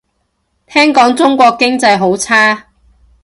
[0.65, 2.69] 聽講中國經濟好差